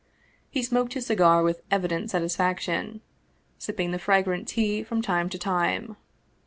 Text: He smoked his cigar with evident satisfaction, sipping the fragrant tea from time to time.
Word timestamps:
He 0.49 0.63
smoked 0.63 0.93
his 0.93 1.05
cigar 1.05 1.43
with 1.43 1.61
evident 1.69 2.09
satisfaction, 2.09 3.01
sipping 3.59 3.91
the 3.91 3.99
fragrant 3.99 4.47
tea 4.47 4.81
from 4.81 5.03
time 5.03 5.29
to 5.29 5.37
time. 5.37 5.95